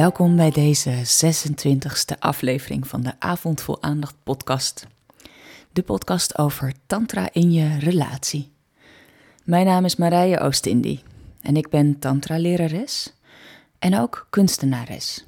[0.00, 4.86] Welkom bij deze 26e aflevering van de Avond Vol Aandacht podcast.
[5.72, 8.50] De podcast over tantra in je relatie.
[9.44, 11.02] Mijn naam is Marije Oostindie
[11.40, 13.14] en ik ben tantra-lerares
[13.78, 15.26] en ook kunstenares.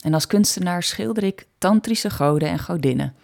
[0.00, 3.14] En als kunstenaar schilder ik tantrische goden en godinnen.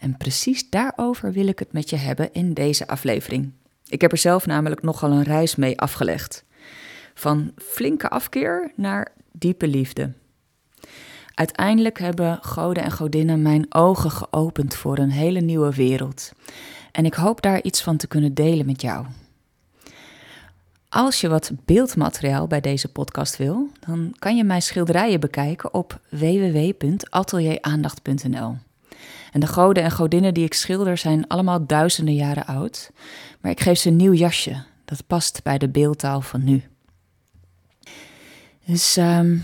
[0.00, 3.52] En precies daarover wil ik het met je hebben in deze aflevering.
[3.86, 6.44] Ik heb er zelf namelijk nogal een reis mee afgelegd.
[7.14, 10.12] Van flinke afkeer naar diepe liefde.
[11.40, 16.32] Uiteindelijk hebben goden en godinnen mijn ogen geopend voor een hele nieuwe wereld.
[16.92, 19.06] En ik hoop daar iets van te kunnen delen met jou.
[20.88, 26.00] Als je wat beeldmateriaal bij deze podcast wil, dan kan je mijn schilderijen bekijken op
[26.08, 28.56] www.atelieraandacht.nl.
[29.32, 32.90] En de goden en godinnen die ik schilder zijn allemaal duizenden jaren oud,
[33.40, 34.62] maar ik geef ze een nieuw jasje.
[34.84, 36.62] Dat past bij de beeldtaal van nu.
[38.64, 39.36] Dus ehm,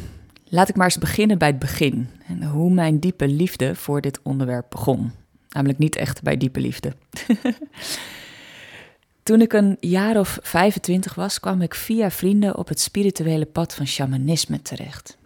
[0.48, 2.08] laat ik maar eens beginnen bij het begin.
[2.27, 5.12] En hoe mijn diepe liefde voor dit onderwerp begon.
[5.48, 6.92] Namelijk niet echt bij diepe liefde.
[9.22, 13.74] Toen ik een jaar of 25 was, kwam ik via vrienden op het spirituele pad
[13.74, 15.19] van shamanisme terecht.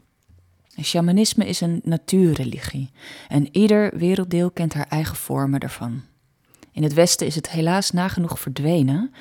[0.82, 2.90] Shamanisme is een natuurreligie
[3.28, 6.02] en ieder werelddeel kent haar eigen vormen daarvan.
[6.72, 9.12] In het Westen is het helaas nagenoeg verdwenen,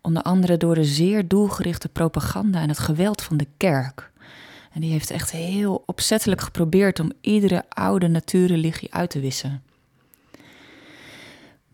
[0.00, 4.10] onder andere door de zeer doelgerichte propaganda en het geweld van de kerk.
[4.78, 9.62] En die heeft echt heel opzettelijk geprobeerd om iedere oude natuurreligie uit te wissen.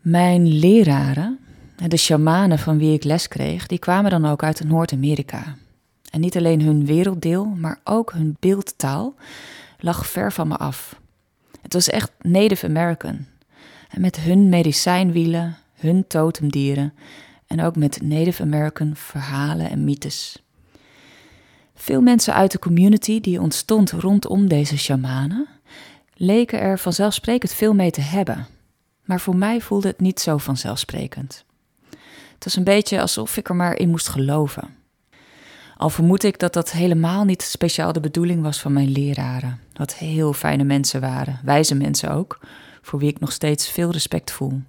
[0.01, 1.39] Mijn leraren,
[1.87, 5.55] de shamanen van wie ik les kreeg, die kwamen dan ook uit Noord-Amerika.
[6.09, 9.15] En niet alleen hun werelddeel, maar ook hun beeldtaal
[9.79, 10.99] lag ver van me af.
[11.61, 13.25] Het was echt Native American.
[13.89, 16.93] En met hun medicijnwielen, hun totemdieren
[17.47, 20.44] en ook met Native American verhalen en mythes.
[21.75, 25.47] Veel mensen uit de community die ontstond rondom deze shamanen
[26.13, 28.47] leken er vanzelfsprekend veel mee te hebben.
[29.03, 31.45] Maar voor mij voelde het niet zo vanzelfsprekend.
[32.33, 34.75] Het was een beetje alsof ik er maar in moest geloven.
[35.77, 39.59] Al vermoed ik dat dat helemaal niet speciaal de bedoeling was van mijn leraren.
[39.73, 42.39] Wat heel fijne mensen waren, wijze mensen ook,
[42.81, 44.61] voor wie ik nog steeds veel respect voel.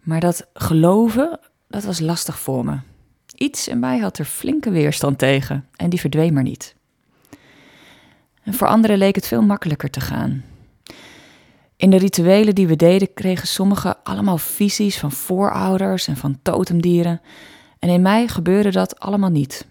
[0.00, 2.78] Maar dat geloven, dat was lastig voor me.
[3.34, 6.74] Iets in mij had er flinke weerstand tegen en die verdween maar niet.
[8.42, 10.44] En voor anderen leek het veel makkelijker te gaan.
[11.76, 17.20] In de rituelen die we deden kregen sommigen allemaal visies van voorouders en van totemdieren.
[17.78, 19.66] En in mij gebeurde dat allemaal niet.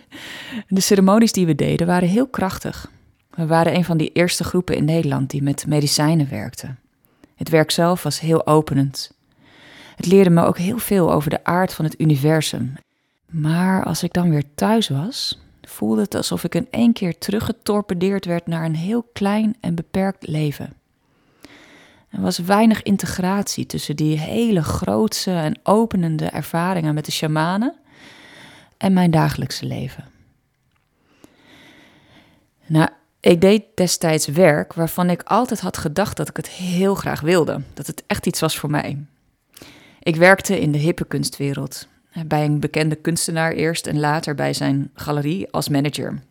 [0.68, 2.90] de ceremonies die we deden waren heel krachtig.
[3.30, 6.74] We waren een van die eerste groepen in Nederland die met medicijnen werkte.
[7.34, 9.16] Het werk zelf was heel openend.
[9.96, 12.74] Het leerde me ook heel veel over de aard van het universum.
[13.28, 18.24] Maar als ik dan weer thuis was, voelde het alsof ik in één keer teruggetorpedeerd
[18.24, 20.72] werd naar een heel klein en beperkt leven.
[22.08, 27.74] Er was weinig integratie tussen die hele grootse en openende ervaringen met de shamanen
[28.76, 30.04] en mijn dagelijkse leven.
[32.66, 32.88] Nou,
[33.20, 37.62] ik deed destijds werk waarvan ik altijd had gedacht dat ik het heel graag wilde,
[37.74, 39.04] dat het echt iets was voor mij.
[40.00, 41.88] Ik werkte in de hippe kunstwereld,
[42.26, 46.22] bij een bekende kunstenaar eerst en later bij zijn galerie als manager.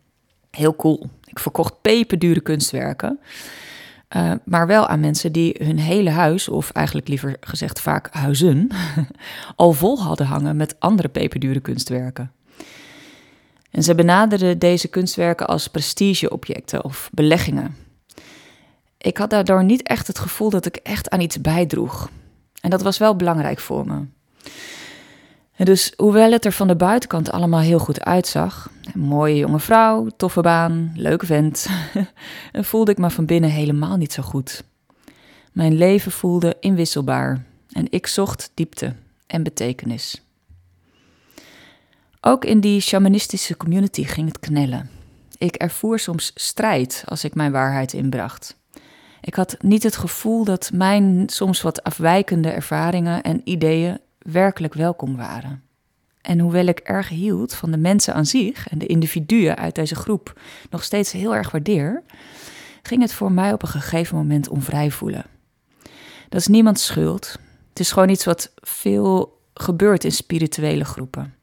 [0.51, 1.09] Heel cool.
[1.25, 3.19] Ik verkocht peperdure kunstwerken.
[4.15, 8.69] Uh, maar wel aan mensen die hun hele huis, of eigenlijk liever gezegd vaak huizen,
[9.55, 12.31] al vol hadden hangen met andere peperdure kunstwerken.
[13.71, 17.75] En ze benaderden deze kunstwerken als prestigeobjecten of beleggingen.
[18.97, 22.09] Ik had daardoor niet echt het gevoel dat ik echt aan iets bijdroeg.
[22.61, 24.05] En dat was wel belangrijk voor me.
[25.65, 30.07] Dus hoewel het er van de buitenkant allemaal heel goed uitzag, een mooie jonge vrouw,
[30.17, 31.67] toffe baan, leuke vent,
[32.53, 34.63] voelde ik me van binnen helemaal niet zo goed.
[35.51, 38.93] Mijn leven voelde inwisselbaar en ik zocht diepte
[39.27, 40.21] en betekenis.
[42.21, 44.89] Ook in die shamanistische community ging het knellen.
[45.37, 48.55] Ik ervoer soms strijd als ik mijn waarheid inbracht.
[49.21, 53.99] Ik had niet het gevoel dat mijn soms wat afwijkende ervaringen en ideeën
[54.31, 55.63] werkelijk welkom waren.
[56.21, 59.95] En hoewel ik erg hield van de mensen aan zich en de individuen uit deze
[59.95, 60.39] groep
[60.69, 62.03] nog steeds heel erg waardeer,
[62.81, 65.25] ging het voor mij op een gegeven moment onvrij voelen.
[66.29, 67.39] Dat is niemands schuld.
[67.69, 71.33] Het is gewoon iets wat veel gebeurt in spirituele groepen.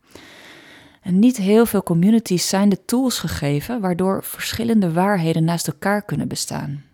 [1.02, 6.28] En niet heel veel communities zijn de tools gegeven waardoor verschillende waarheden naast elkaar kunnen
[6.28, 6.84] bestaan.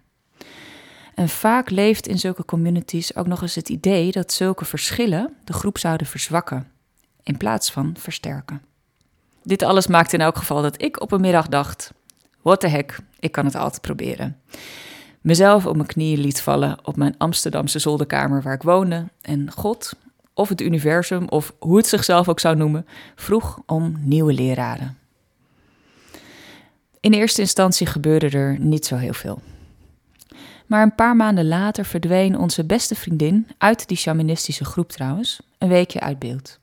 [1.20, 5.52] En vaak leeft in zulke communities ook nog eens het idee dat zulke verschillen de
[5.52, 6.70] groep zouden verzwakken,
[7.22, 8.62] in plaats van versterken.
[9.42, 11.92] Dit alles maakt in elk geval dat ik op een middag dacht:
[12.42, 14.40] what the heck, ik kan het altijd proberen.
[15.20, 19.92] Mezelf op mijn knieën liet vallen op mijn Amsterdamse zolderkamer waar ik woonde en God,
[20.34, 24.98] of het universum, of hoe het zichzelf ook zou noemen, vroeg om nieuwe leraren.
[27.00, 29.42] In eerste instantie gebeurde er niet zo heel veel.
[30.70, 35.68] Maar een paar maanden later verdween onze beste vriendin, uit die shamanistische groep trouwens, een
[35.68, 36.58] weekje uit beeld.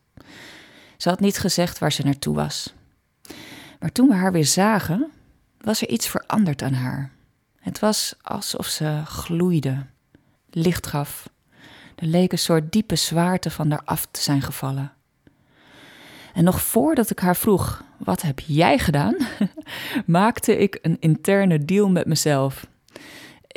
[0.97, 2.73] Ze had niet gezegd waar ze naartoe was.
[3.79, 5.11] Maar toen we haar weer zagen,
[5.61, 7.11] was er iets veranderd aan haar.
[7.59, 9.85] Het was alsof ze gloeide,
[10.49, 11.29] licht gaf.
[11.95, 14.91] Er leek een soort diepe zwaarte van haar af te zijn gevallen.
[16.33, 19.15] En nog voordat ik haar vroeg: Wat heb jij gedaan?
[20.05, 22.67] maakte ik een interne deal met mezelf.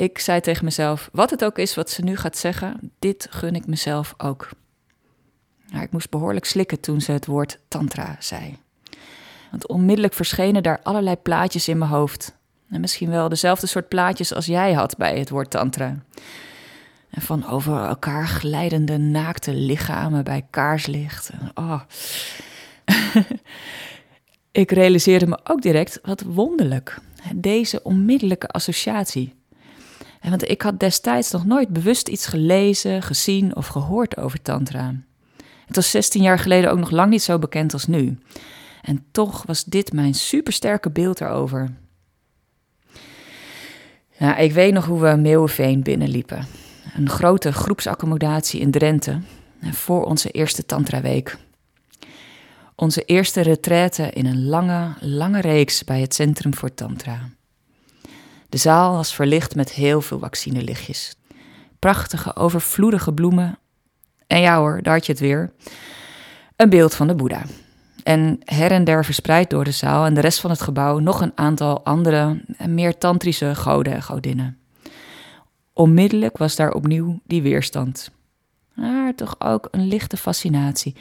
[0.01, 3.55] Ik zei tegen mezelf: Wat het ook is wat ze nu gaat zeggen, dit gun
[3.55, 4.49] ik mezelf ook.
[5.81, 8.57] Ik moest behoorlijk slikken toen ze het woord tantra zei.
[9.51, 12.37] Want onmiddellijk verschenen daar allerlei plaatjes in mijn hoofd.
[12.69, 16.03] En misschien wel dezelfde soort plaatjes als jij had bij het woord tantra.
[17.09, 21.29] En van over elkaar glijdende naakte lichamen bij kaarslicht.
[21.53, 21.81] Oh.
[24.51, 26.97] ik realiseerde me ook direct wat wonderlijk.
[27.35, 29.39] Deze onmiddellijke associatie.
[30.29, 34.95] Want ik had destijds nog nooit bewust iets gelezen, gezien of gehoord over Tantra.
[35.65, 38.17] Het was 16 jaar geleden ook nog lang niet zo bekend als nu.
[38.81, 41.73] En toch was dit mijn supersterke beeld erover.
[44.17, 46.45] Nou, ik weet nog hoe we Meeuwenveen binnenliepen.
[46.95, 49.21] Een grote groepsaccommodatie in Drenthe.
[49.61, 51.37] Voor onze eerste Tantra-week.
[52.75, 57.29] Onze eerste retraite in een lange, lange reeks bij het Centrum voor Tantra.
[58.51, 61.15] De zaal was verlicht met heel veel vaccinelichtjes.
[61.79, 63.57] Prachtige, overvloedige bloemen.
[64.27, 65.53] En ja hoor, daar had je het weer.
[66.55, 67.43] Een beeld van de Boeddha.
[68.03, 71.21] En her en der verspreid door de zaal en de rest van het gebouw nog
[71.21, 74.57] een aantal andere, meer tantrische goden en godinnen.
[75.73, 78.11] Onmiddellijk was daar opnieuw die weerstand.
[78.73, 80.95] Maar toch ook een lichte fascinatie.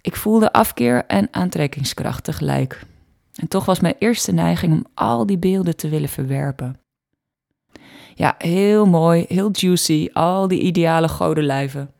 [0.00, 2.86] Ik voelde afkeer en aantrekkingskracht tegelijk.
[3.34, 6.78] En toch was mijn eerste neiging om al die beelden te willen verwerpen.
[8.14, 11.94] Ja, heel mooi, heel juicy, al die ideale godenlijven.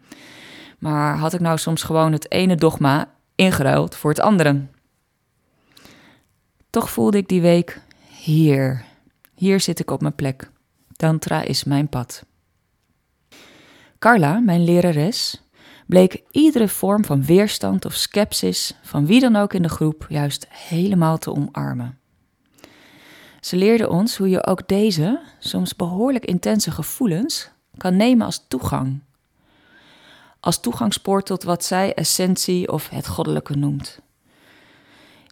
[0.79, 4.67] Maar had ik nou soms gewoon het ene dogma ingeruild voor het andere?
[6.71, 8.85] Toch voelde ik die week hier.
[9.35, 10.51] Hier zit ik op mijn plek.
[10.97, 12.25] Tantra is mijn pad.
[13.99, 15.43] Carla, mijn lerares,
[15.87, 20.47] bleek iedere vorm van weerstand of sceptisch van wie dan ook in de groep juist
[20.49, 21.99] helemaal te omarmen.
[23.41, 29.01] Ze leerde ons hoe je ook deze, soms behoorlijk intense gevoelens kan nemen als toegang.
[30.41, 34.01] Als toegangspoort tot wat zij essentie of het goddelijke noemt.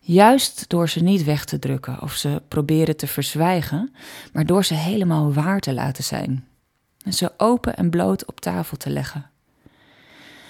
[0.05, 3.95] Juist door ze niet weg te drukken of ze proberen te verzwijgen,
[4.33, 6.47] maar door ze helemaal waar te laten zijn.
[7.05, 9.32] En ze open en bloot op tafel te leggen.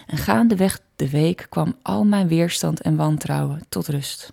[0.06, 4.32] En gaandeweg de week kwam al mijn weerstand en wantrouwen tot rust.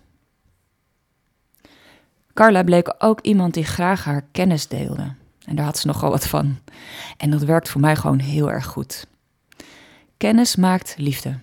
[2.34, 5.12] Carla bleek ook iemand die graag haar kennis deelde.
[5.44, 6.58] En daar had ze nogal wat van.
[7.16, 9.06] En dat werkt voor mij gewoon heel erg goed.
[10.16, 11.38] Kennis maakt liefde.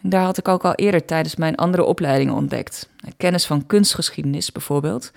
[0.00, 2.88] Daar had ik ook al eerder tijdens mijn andere opleidingen ontdekt.
[3.16, 5.12] Kennis van kunstgeschiedenis bijvoorbeeld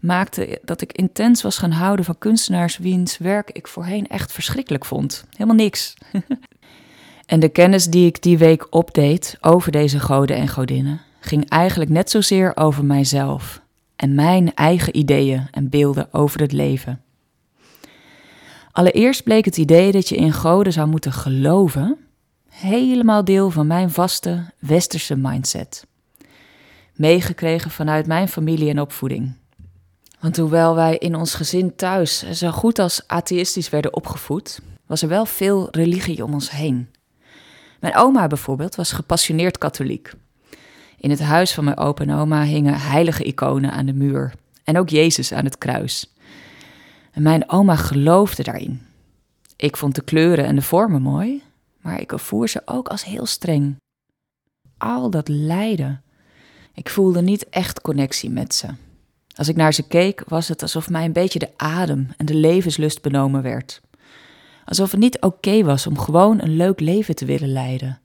[0.00, 4.84] maakte dat ik intens was gaan houden van kunstenaars wiens werk ik voorheen echt verschrikkelijk
[4.84, 5.24] vond.
[5.30, 5.94] Helemaal niks.
[7.30, 11.90] en de kennis die ik die week opdeed over deze goden en godinnen ging eigenlijk
[11.90, 13.60] net zozeer over mijzelf
[13.96, 17.02] en mijn eigen ideeën en beelden over het leven.
[18.72, 21.96] Allereerst bleek het idee dat je in goden zou moeten geloven
[22.48, 25.86] helemaal deel van mijn vaste westerse mindset.
[26.94, 29.32] Meegekregen vanuit mijn familie en opvoeding.
[30.20, 35.08] Want hoewel wij in ons gezin thuis zo goed als atheïstisch werden opgevoed, was er
[35.08, 36.88] wel veel religie om ons heen.
[37.80, 40.12] Mijn oma bijvoorbeeld was gepassioneerd katholiek.
[40.96, 44.32] In het huis van mijn opa en oma hingen heilige iconen aan de muur
[44.64, 46.12] en ook Jezus aan het kruis.
[47.12, 48.82] En mijn oma geloofde daarin.
[49.56, 51.42] Ik vond de kleuren en de vormen mooi,
[51.80, 53.76] maar ik ervoer ze ook als heel streng.
[54.78, 56.02] Al dat lijden.
[56.74, 58.66] Ik voelde niet echt connectie met ze.
[59.34, 62.34] Als ik naar ze keek, was het alsof mij een beetje de adem en de
[62.34, 63.80] levenslust benomen werd.
[64.70, 68.00] Alsof het niet oké was om gewoon een leuk leven te willen leiden.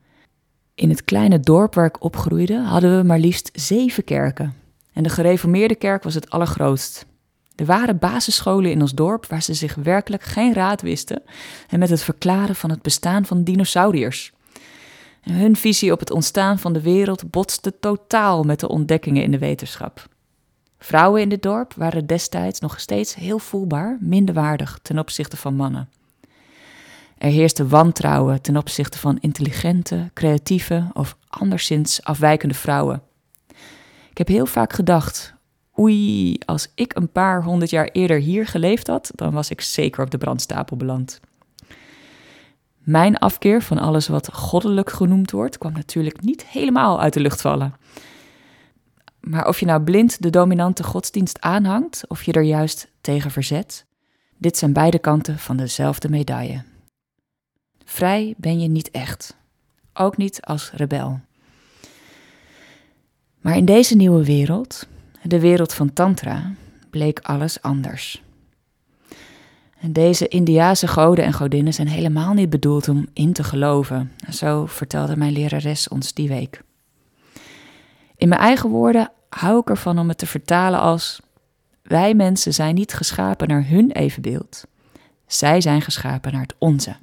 [0.76, 4.54] In het kleine dorp waar ik opgroeide hadden we maar liefst zeven kerken.
[4.94, 7.06] En de gereformeerde kerk was het allergrootst.
[7.56, 11.22] Er waren basisscholen in ons dorp waar ze zich werkelijk geen raad wisten
[11.70, 14.34] en met het verklaren van het bestaan van dinosauriërs.
[15.22, 19.40] hun visie op het ontstaan van de wereld botste totaal met de ontdekkingen in de
[19.40, 20.08] wetenschap.
[20.80, 25.90] Vrouwen in dit dorp waren destijds nog steeds heel voelbaar minderwaardig ten opzichte van mannen.
[27.18, 33.02] Er heerste wantrouwen ten opzichte van intelligente, creatieve of anderszins afwijkende vrouwen.
[34.10, 35.34] Ik heb heel vaak gedacht:
[35.80, 40.04] oei, als ik een paar honderd jaar eerder hier geleefd had, dan was ik zeker
[40.04, 41.20] op de brandstapel beland.
[42.78, 47.42] Mijn afkeer van alles wat goddelijk genoemd wordt, kwam natuurlijk niet helemaal uit de lucht
[47.42, 47.74] vallen.
[49.20, 53.86] Maar of je nou blind de dominante godsdienst aanhangt of je er juist tegen verzet,
[54.38, 56.64] dit zijn beide kanten van dezelfde medaille.
[57.86, 59.36] Vrij ben je niet echt,
[59.94, 61.20] ook niet als rebel.
[63.42, 64.88] Maar in deze nieuwe wereld,
[65.24, 66.52] de wereld van Tantra,
[66.90, 68.24] bleek alles anders.
[69.80, 74.12] En deze Indiase goden en godinnen zijn helemaal niet bedoeld om in te geloven.
[74.30, 76.62] Zo vertelde mijn lerares ons die week.
[78.16, 81.22] In mijn eigen woorden hou ik ervan om het te vertalen als:
[81.82, 84.64] Wij mensen zijn niet geschapen naar hun evenbeeld,
[85.28, 86.96] zij zijn geschapen naar het onze.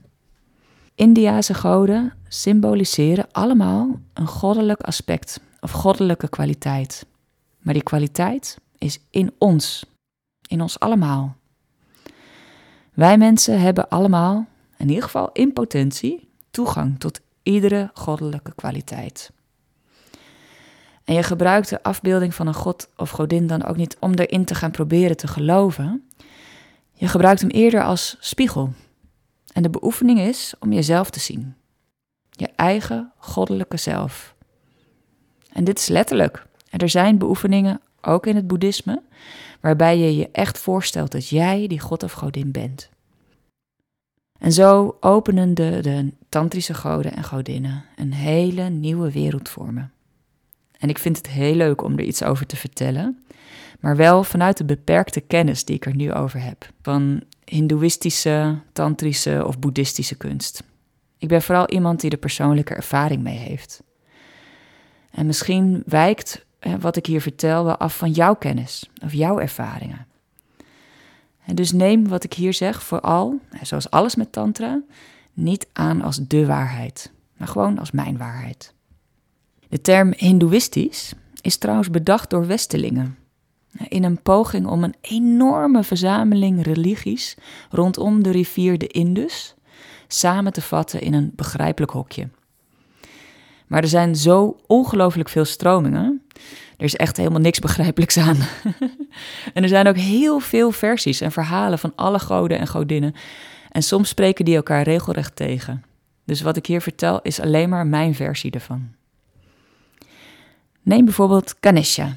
[0.95, 7.07] Indiase goden symboliseren allemaal een goddelijk aspect of goddelijke kwaliteit.
[7.59, 9.85] Maar die kwaliteit is in ons,
[10.49, 11.37] in ons allemaal.
[12.93, 14.47] Wij mensen hebben allemaal,
[14.77, 19.33] in ieder geval in potentie, toegang tot iedere goddelijke kwaliteit.
[21.05, 24.45] En je gebruikt de afbeelding van een god of godin dan ook niet om erin
[24.45, 26.09] te gaan proberen te geloven.
[26.93, 28.73] Je gebruikt hem eerder als spiegel.
[29.53, 31.55] En de beoefening is om jezelf te zien.
[32.31, 34.35] Je eigen goddelijke zelf.
[35.53, 36.47] En dit is letterlijk.
[36.71, 39.03] En er zijn beoefeningen, ook in het boeddhisme,
[39.61, 42.91] waarbij je je echt voorstelt dat jij die god of godin bent.
[44.39, 49.85] En zo openen de, de tantrische goden en godinnen een hele nieuwe wereld voor me.
[50.79, 53.23] En ik vind het heel leuk om er iets over te vertellen,
[53.81, 56.71] maar wel vanuit de beperkte kennis die ik er nu over heb.
[56.83, 60.63] Van hindoeïstische, tantrische of boeddhistische kunst.
[61.19, 63.83] Ik ben vooral iemand die er persoonlijke ervaring mee heeft.
[65.11, 66.45] En misschien wijkt
[66.81, 70.07] wat ik hier vertel wel af van jouw kennis of jouw ervaringen.
[71.45, 74.83] En dus neem wat ik hier zeg vooral, zoals alles met Tantra,
[75.33, 78.75] niet aan als de waarheid, maar gewoon als mijn waarheid.
[79.69, 83.17] De term Hindoeïstisch is trouwens bedacht door Westelingen.
[83.89, 87.37] In een poging om een enorme verzameling religies
[87.71, 89.55] rondom de rivier de Indus
[90.09, 92.29] samen te vatten in een begrijpelijk hokje.
[93.67, 96.23] Maar er zijn zo ongelooflijk veel stromingen.
[96.77, 98.37] Er is echt helemaal niks begrijpelijks aan.
[99.55, 103.15] en er zijn ook heel veel versies en verhalen van alle goden en godinnen.
[103.71, 105.85] En soms spreken die elkaar regelrecht tegen.
[106.25, 108.89] Dus wat ik hier vertel is alleen maar mijn versie ervan.
[110.83, 112.17] Neem bijvoorbeeld Ganesha,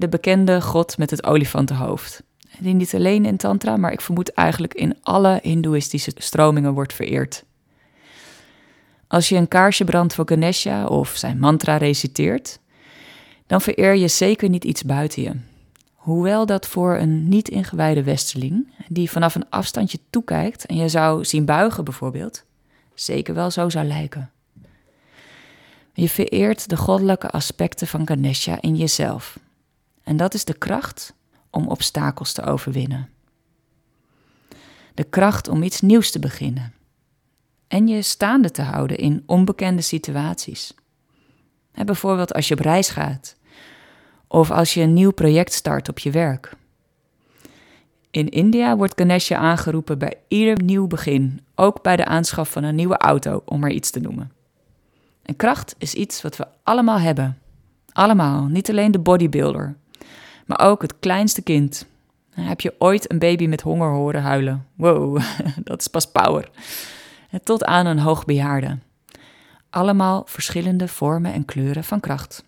[0.00, 2.22] de bekende god met het olifantenhoofd.
[2.58, 7.44] Die niet alleen in Tantra, maar ik vermoed eigenlijk in alle Hindoeïstische stromingen wordt vereerd.
[9.08, 12.58] Als je een kaarsje brandt voor Ganesha of zijn mantra reciteert,
[13.46, 15.32] dan vereer je zeker niet iets buiten je.
[15.94, 21.24] Hoewel dat voor een niet ingewijde westeling, die vanaf een afstandje toekijkt en je zou
[21.24, 22.44] zien buigen bijvoorbeeld,
[22.94, 24.30] zeker wel zo zou lijken.
[25.92, 29.38] Je vereert de goddelijke aspecten van Ganesha in jezelf.
[30.04, 31.14] En dat is de kracht
[31.50, 33.08] om obstakels te overwinnen.
[34.94, 36.72] De kracht om iets nieuws te beginnen.
[37.68, 40.74] En je staande te houden in onbekende situaties.
[41.72, 43.36] bijvoorbeeld als je op reis gaat.
[44.28, 46.56] Of als je een nieuw project start op je werk.
[48.10, 52.74] In India wordt Ganesha aangeroepen bij ieder nieuw begin, ook bij de aanschaf van een
[52.74, 54.32] nieuwe auto, om maar iets te noemen.
[55.22, 57.38] En kracht is iets wat we allemaal hebben.
[57.92, 59.76] Allemaal, niet alleen de bodybuilder,
[60.46, 61.86] maar ook het kleinste kind.
[62.30, 64.66] Heb je ooit een baby met honger horen huilen?
[64.74, 65.22] Wow,
[65.64, 66.50] dat is pas power.
[67.42, 68.78] Tot aan een hoogbejaarde.
[69.70, 72.44] Allemaal verschillende vormen en kleuren van kracht.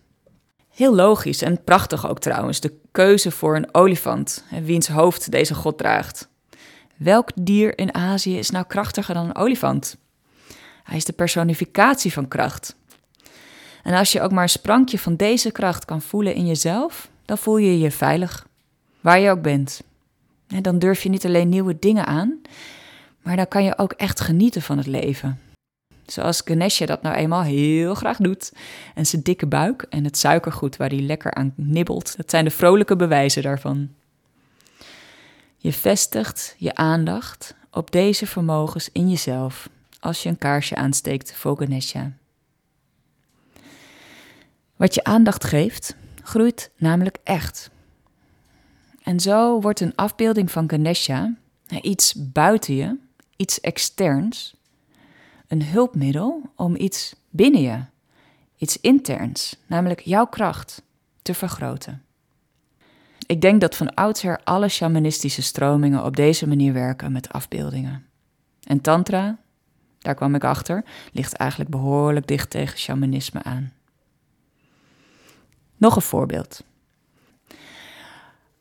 [0.69, 5.77] Heel logisch en prachtig ook trouwens, de keuze voor een olifant, wiens hoofd deze god
[5.77, 6.29] draagt.
[6.97, 9.97] Welk dier in Azië is nou krachtiger dan een olifant?
[10.83, 12.75] Hij is de personificatie van kracht.
[13.83, 17.37] En als je ook maar een sprankje van deze kracht kan voelen in jezelf, dan
[17.37, 18.47] voel je je veilig,
[19.01, 19.81] waar je ook bent.
[20.47, 22.41] En dan durf je niet alleen nieuwe dingen aan,
[23.21, 25.39] maar dan kan je ook echt genieten van het leven.
[26.05, 28.53] Zoals Ganesha dat nou eenmaal heel graag doet.
[28.95, 32.51] En zijn dikke buik en het suikergoed waar hij lekker aan nibbelt, dat zijn de
[32.51, 33.89] vrolijke bewijzen daarvan.
[35.57, 39.69] Je vestigt je aandacht op deze vermogens in jezelf
[39.99, 42.11] als je een kaarsje aansteekt voor Ganesha.
[44.75, 45.95] Wat je aandacht geeft,
[46.27, 47.69] groeit namelijk echt.
[49.03, 51.35] En zo wordt een afbeelding van Ganesha,
[51.81, 52.97] iets buiten je,
[53.35, 54.55] iets externs,
[55.47, 57.79] een hulpmiddel om iets binnen je,
[58.57, 60.81] iets interns, namelijk jouw kracht,
[61.21, 62.01] te vergroten.
[63.25, 68.05] Ik denk dat van oudsher alle shamanistische stromingen op deze manier werken met afbeeldingen.
[68.63, 69.37] En Tantra,
[69.99, 73.71] daar kwam ik achter, ligt eigenlijk behoorlijk dicht tegen shamanisme aan.
[75.77, 76.63] Nog een voorbeeld.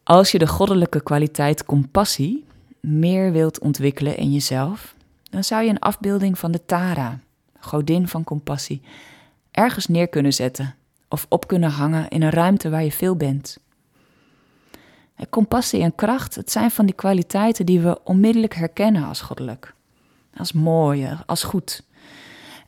[0.03, 2.45] Als je de goddelijke kwaliteit compassie
[2.81, 4.95] meer wilt ontwikkelen in jezelf,
[5.31, 7.19] dan zou je een afbeelding van de Tara,
[7.61, 8.83] godin van compassie,
[9.51, 10.75] ergens neer kunnen zetten
[11.09, 13.59] of op kunnen hangen in een ruimte waar je veel bent.
[15.31, 19.75] Compassie en kracht, het zijn van die kwaliteiten die we onmiddellijk herkennen als goddelijk,
[20.37, 21.83] als mooi, als goed.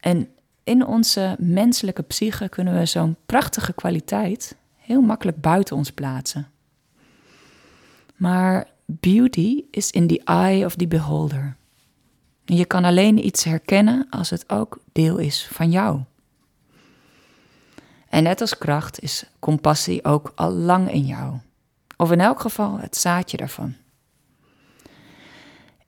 [0.00, 0.28] En
[0.68, 6.48] in onze menselijke psyche kunnen we zo'n prachtige kwaliteit heel makkelijk buiten ons plaatsen.
[8.16, 11.56] Maar beauty is in the eye of the beholder.
[12.44, 16.00] Je kan alleen iets herkennen als het ook deel is van jou.
[18.08, 21.37] En net als kracht is compassie ook al lang in jou.
[21.96, 23.75] Of in elk geval het zaadje daarvan.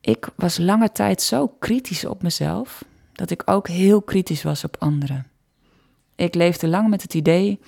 [0.01, 2.85] Ik was lange tijd zo kritisch op mezelf
[3.21, 5.27] dat ik ook heel kritisch was op anderen.
[6.15, 7.61] Ik leefde lang met het idee: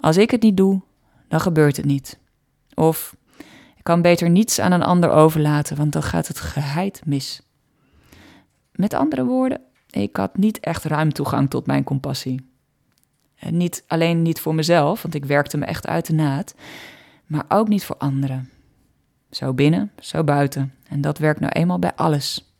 [0.00, 0.80] als ik het niet doe,
[1.28, 2.18] dan gebeurt het niet.
[2.74, 3.16] Of
[3.76, 7.42] ik kan beter niets aan een ander overlaten, want dan gaat het geheid mis.
[8.72, 9.60] Met andere woorden,
[9.90, 12.50] ik had niet echt ruim toegang tot mijn compassie.
[13.34, 16.54] En niet alleen niet voor mezelf, want ik werkte me echt uit de naad,
[17.26, 18.50] maar ook niet voor anderen.
[19.30, 20.74] Zo binnen, zo buiten.
[20.88, 22.54] En dat werkt nou eenmaal bij alles.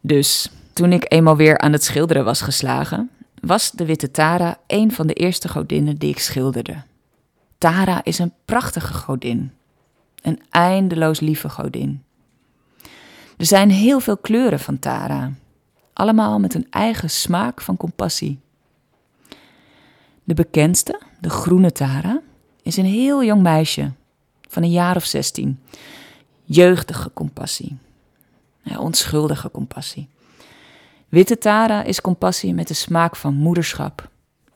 [0.00, 3.10] Dus toen ik eenmaal weer aan het schilderen was geslagen,
[3.40, 6.82] was de witte Tara een van de eerste godinnen die ik schilderde.
[7.58, 9.52] Tara is een prachtige godin,
[10.22, 12.02] een eindeloos lieve godin.
[13.36, 15.32] Er zijn heel veel kleuren van Tara,
[15.92, 18.38] allemaal met een eigen smaak van compassie.
[20.24, 22.20] De bekendste, de groene Tara,
[22.62, 23.92] is een heel jong meisje
[24.48, 25.60] van een jaar of zestien.
[26.44, 27.76] Jeugdige compassie.
[28.78, 30.08] Onschuldige compassie.
[31.12, 34.08] Witte Tara is compassie met de smaak van moederschap.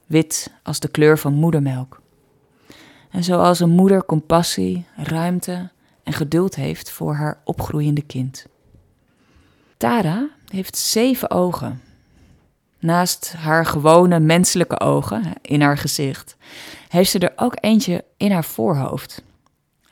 [0.07, 2.03] Wit als de kleur van moedermelk.
[3.11, 5.71] En zoals een moeder compassie, ruimte
[6.03, 8.47] en geduld heeft voor haar opgroeiende kind.
[9.77, 11.83] Tara heeft zeven ogen.
[12.79, 16.37] Naast haar gewone menselijke ogen in haar gezicht,
[16.89, 19.23] heeft ze er ook eentje in haar voorhoofd.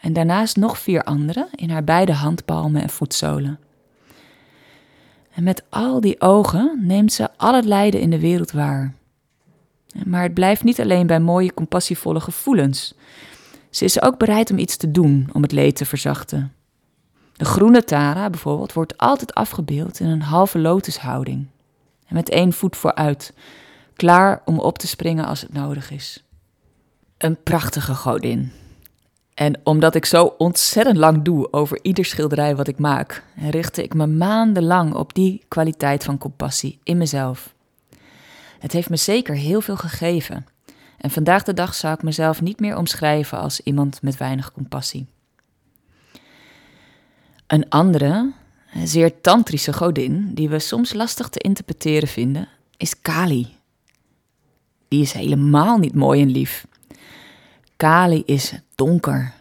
[0.01, 3.59] En daarnaast nog vier andere in haar beide handpalmen en voetzolen.
[5.35, 8.95] En met al die ogen neemt ze al het lijden in de wereld waar.
[10.05, 12.95] Maar het blijft niet alleen bij mooie, compassievolle gevoelens.
[13.71, 16.53] Ze is ook bereid om iets te doen om het leed te verzachten.
[17.33, 21.47] De groene Tara bijvoorbeeld wordt altijd afgebeeld in een halve lotushouding.
[22.07, 23.33] En met één voet vooruit,
[23.97, 26.25] klaar om op te springen als het nodig is.
[27.19, 28.53] Een prachtige godin.
[29.35, 33.95] En omdat ik zo ontzettend lang doe over ieder schilderij wat ik maak, richtte ik
[33.95, 37.55] me maandenlang op die kwaliteit van compassie in mezelf.
[38.59, 40.47] Het heeft me zeker heel veel gegeven.
[40.99, 45.07] En vandaag de dag zou ik mezelf niet meer omschrijven als iemand met weinig compassie.
[47.47, 48.33] Een andere,
[48.85, 53.57] zeer tantrische godin, die we soms lastig te interpreteren vinden, is Kali.
[54.89, 56.67] Die is helemaal niet mooi en lief.
[57.85, 59.33] Kali is donker,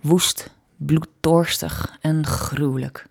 [0.00, 3.06] woest, bloeddorstig en gruwelijk.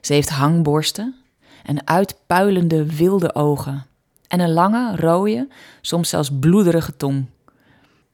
[0.00, 1.14] Ze heeft hangborsten
[1.62, 3.86] en uitpuilende wilde ogen
[4.28, 5.48] en een lange, rode,
[5.80, 7.26] soms zelfs bloederige tong.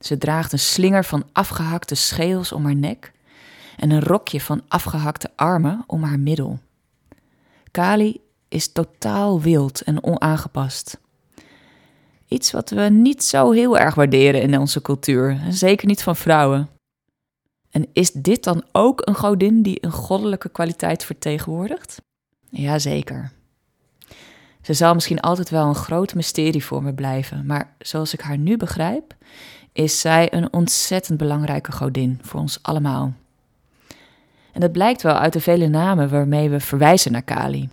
[0.00, 3.12] Ze draagt een slinger van afgehakte schedels om haar nek
[3.76, 6.58] en een rokje van afgehakte armen om haar middel.
[7.70, 10.98] Kali is totaal wild en onaangepast.
[12.28, 16.68] Iets wat we niet zo heel erg waarderen in onze cultuur, zeker niet van vrouwen.
[17.70, 22.02] En is dit dan ook een godin die een goddelijke kwaliteit vertegenwoordigt?
[22.50, 23.32] Jazeker.
[24.62, 28.38] Ze zal misschien altijd wel een groot mysterie voor me blijven, maar zoals ik haar
[28.38, 29.14] nu begrijp,
[29.72, 33.12] is zij een ontzettend belangrijke godin voor ons allemaal.
[34.52, 37.68] En dat blijkt wel uit de vele namen waarmee we verwijzen naar Kali.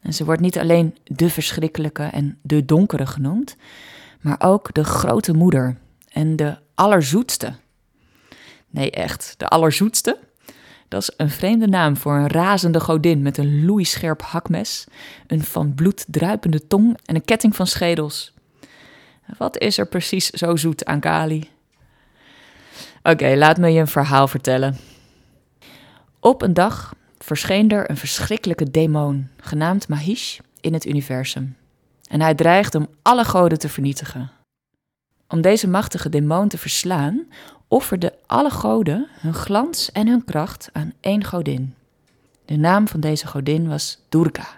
[0.00, 3.56] En ze wordt niet alleen de verschrikkelijke en de donkere genoemd,
[4.20, 5.76] maar ook de grote moeder
[6.08, 7.52] en de allerzoetste.
[8.70, 10.18] Nee, echt, de allerzoetste?
[10.88, 14.86] Dat is een vreemde naam voor een razende godin met een loeischerp hakmes,
[15.26, 18.32] een van bloed druipende tong en een ketting van schedels.
[19.38, 21.50] Wat is er precies zo zoet aan Kali?
[23.02, 24.76] Oké, laat me je een verhaal vertellen.
[26.20, 26.94] Op een dag
[27.28, 31.56] verscheen er een verschrikkelijke demon, genaamd Mahish, in het universum.
[32.08, 34.30] En hij dreigde om alle goden te vernietigen.
[35.28, 37.26] Om deze machtige demon te verslaan,
[37.68, 41.74] offerden alle goden hun glans en hun kracht aan één godin.
[42.44, 44.48] De naam van deze godin was Durga.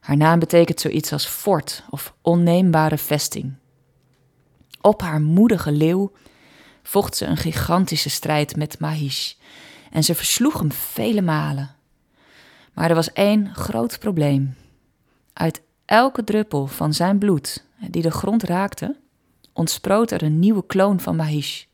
[0.00, 3.52] Haar naam betekent zoiets als fort of onneembare vesting.
[4.80, 6.12] Op haar moedige leeuw
[6.82, 9.32] vocht ze een gigantische strijd met Mahish
[9.92, 11.70] en ze versloeg hem vele malen.
[12.72, 14.54] Maar er was één groot probleem.
[15.32, 18.96] Uit elke druppel van zijn bloed die de grond raakte,
[19.52, 21.64] ontsproot er een nieuwe kloon van Mahish.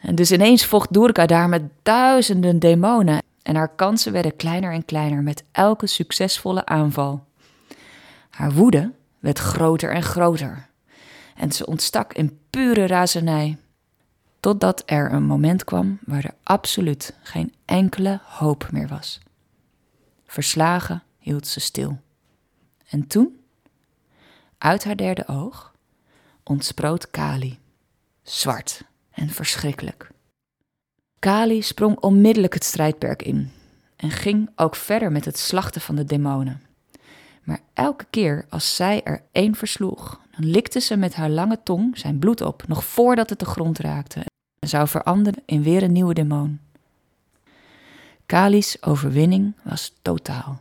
[0.00, 4.84] En dus ineens vocht Durga daar met duizenden demonen en haar kansen werden kleiner en
[4.84, 7.24] kleiner met elke succesvolle aanval.
[8.30, 10.68] Haar woede werd groter en groter
[11.36, 13.56] en ze ontstak in pure razernij.
[14.40, 19.20] Totdat er een moment kwam waar er absoluut geen enkele hoop meer was.
[20.26, 21.98] Verslagen hield ze stil.
[22.88, 23.40] En toen,
[24.58, 25.74] uit haar derde oog,
[26.42, 27.58] ontsproot Kali,
[28.22, 30.10] zwart en verschrikkelijk.
[31.18, 33.50] Kali sprong onmiddellijk het strijdperk in
[33.96, 36.62] en ging ook verder met het slachten van de demonen.
[37.42, 41.98] Maar elke keer als zij er één versloeg, dan likte ze met haar lange tong
[41.98, 44.20] zijn bloed op, nog voordat het de grond raakte,
[44.58, 46.60] en zou veranderen in weer een nieuwe demon.
[48.26, 50.60] Kali's overwinning was totaal.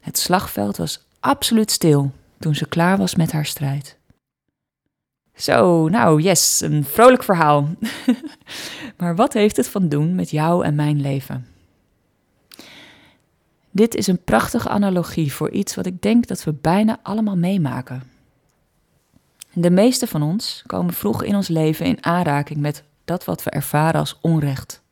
[0.00, 3.96] Het slagveld was absoluut stil toen ze klaar was met haar strijd.
[5.34, 7.68] Zo, nou yes, een vrolijk verhaal.
[8.98, 11.46] maar wat heeft het van doen met jou en mijn leven?
[13.70, 18.15] Dit is een prachtige analogie voor iets wat ik denk dat we bijna allemaal meemaken.
[19.58, 23.50] De meeste van ons komen vroeg in ons leven in aanraking met dat wat we
[23.50, 24.82] ervaren als onrecht.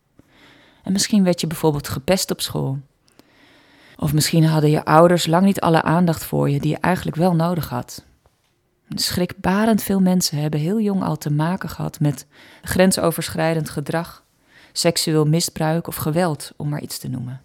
[0.82, 2.78] En misschien werd je bijvoorbeeld gepest op school.
[3.96, 7.34] Of misschien hadden je ouders lang niet alle aandacht voor je die je eigenlijk wel
[7.34, 8.04] nodig had.
[8.88, 12.26] Schrikbarend veel mensen hebben heel jong al te maken gehad met
[12.62, 14.24] grensoverschrijdend gedrag,
[14.72, 17.42] seksueel misbruik of geweld, om maar iets te noemen.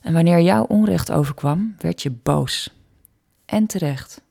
[0.00, 2.70] En wanneer jouw onrecht overkwam, werd je boos.
[3.44, 4.23] En terecht.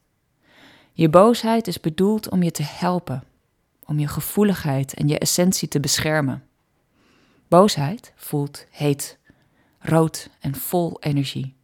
[0.95, 3.23] Je boosheid is bedoeld om je te helpen,
[3.85, 6.43] om je gevoeligheid en je essentie te beschermen.
[7.47, 9.17] Boosheid voelt heet,
[9.79, 11.55] rood en vol energie.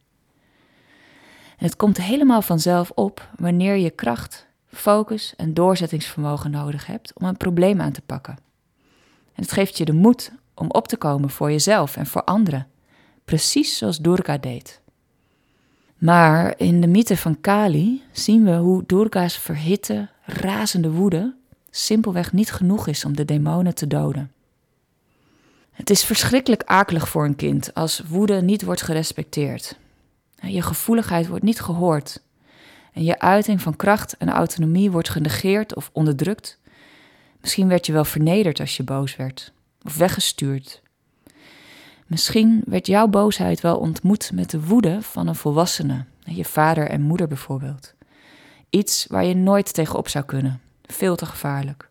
[1.56, 7.26] En het komt helemaal vanzelf op wanneer je kracht, focus en doorzettingsvermogen nodig hebt om
[7.26, 8.38] een probleem aan te pakken.
[9.34, 12.68] En het geeft je de moed om op te komen voor jezelf en voor anderen,
[13.24, 14.79] precies zoals Durga deed.
[16.00, 21.34] Maar in de mythe van Kali zien we hoe Durga's verhitte, razende woede
[21.70, 24.32] simpelweg niet genoeg is om de demonen te doden.
[25.70, 29.78] Het is verschrikkelijk akelig voor een kind als woede niet wordt gerespecteerd.
[30.34, 32.22] Je gevoeligheid wordt niet gehoord.
[32.92, 36.58] En je uiting van kracht en autonomie wordt genegeerd of onderdrukt.
[37.40, 40.82] Misschien werd je wel vernederd als je boos werd, of weggestuurd.
[42.10, 47.02] Misschien werd jouw boosheid wel ontmoet met de woede van een volwassene, je vader en
[47.02, 47.94] moeder bijvoorbeeld.
[48.70, 51.88] Iets waar je nooit tegenop zou kunnen, veel te gevaarlijk.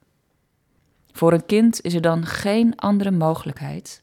[1.11, 4.01] Voor een kind is er dan geen andere mogelijkheid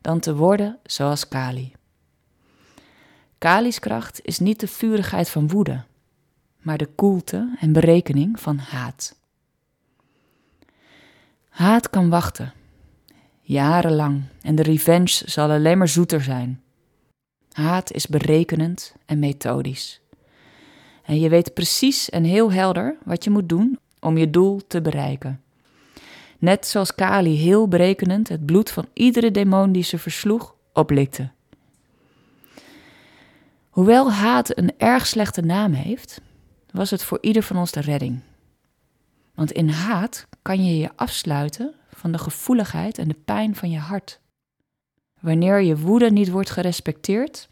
[0.00, 1.72] dan te worden zoals Kali.
[3.38, 5.84] Kali's kracht is niet de vurigheid van woede,
[6.60, 9.16] maar de koelte en berekening van haat.
[11.48, 12.52] Haat kan wachten,
[13.46, 16.62] jarenlang, en de revenge zal alleen maar zoeter zijn.
[17.52, 20.00] Haat is berekenend en methodisch.
[21.02, 24.80] En je weet precies en heel helder wat je moet doen om je doel te
[24.80, 25.40] bereiken.
[26.38, 31.30] Net zoals Kali heel berekenend het bloed van iedere demon die ze versloeg oplikte.
[33.70, 36.20] Hoewel haat een erg slechte naam heeft,
[36.70, 38.20] was het voor ieder van ons de redding.
[39.34, 41.74] Want in haat kan je je afsluiten
[42.06, 44.20] van de gevoeligheid en de pijn van je hart.
[45.20, 47.48] Wanneer je woede niet wordt gerespecteerd,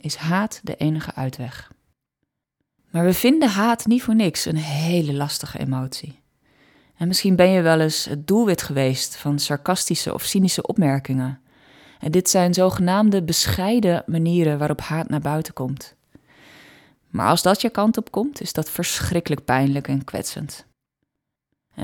[0.00, 1.72] is haat de enige uitweg.
[2.90, 6.20] Maar we vinden haat niet voor niks een hele lastige emotie.
[6.96, 11.40] En misschien ben je wel eens het doelwit geweest van sarcastische of cynische opmerkingen
[12.00, 15.94] en dit zijn zogenaamde bescheiden manieren waarop haat naar buiten komt.
[17.08, 20.66] Maar als dat je kant op komt, is dat verschrikkelijk pijnlijk en kwetsend.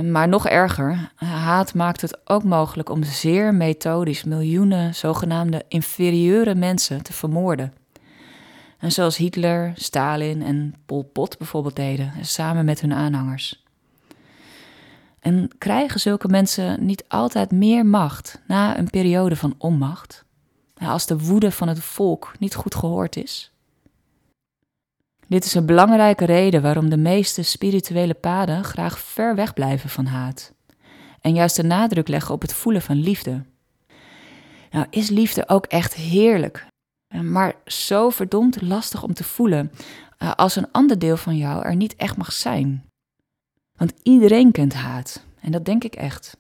[0.01, 7.03] Maar nog erger, haat maakt het ook mogelijk om zeer methodisch miljoenen zogenaamde inferieure mensen
[7.03, 7.73] te vermoorden.
[8.79, 13.65] En zoals Hitler, Stalin en Pol Pot bijvoorbeeld deden, samen met hun aanhangers.
[15.21, 20.25] En krijgen zulke mensen niet altijd meer macht na een periode van onmacht?
[20.79, 23.52] Als de woede van het volk niet goed gehoord is?
[25.33, 30.07] Dit is een belangrijke reden waarom de meeste spirituele paden graag ver weg blijven van
[30.07, 30.53] haat.
[31.21, 33.45] En juist de nadruk leggen op het voelen van liefde.
[34.71, 36.67] Nou, is liefde ook echt heerlijk,
[37.23, 39.73] maar zo verdomd lastig om te voelen
[40.19, 42.85] eh, als een ander deel van jou er niet echt mag zijn.
[43.79, 46.37] Want iedereen kent haat, en dat denk ik echt.